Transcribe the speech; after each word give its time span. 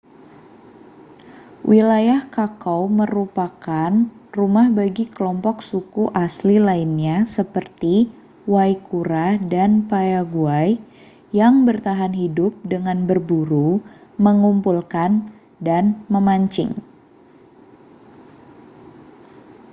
wilayah 1.69 2.21
chaco 2.35 2.77
merupakan 2.99 3.93
rumah 4.37 4.65
bagi 4.79 5.05
kelompok 5.15 5.57
suku 5.69 6.03
asli 6.25 6.55
lainnya 6.67 7.15
seperti 7.35 7.95
guaycurãº 8.49 9.41
dan 9.53 9.71
payaguã¡ 9.89 10.65
yang 11.39 11.55
bertahan 11.69 12.13
hidup 12.21 12.53
dengan 12.73 12.97
berburu 13.09 13.71
mengumpulkan 14.25 15.11
dan 15.67 15.83
memancing 16.13 16.71